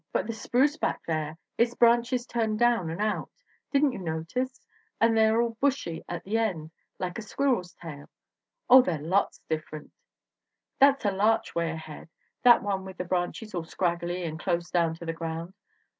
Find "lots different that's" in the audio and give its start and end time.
8.97-11.05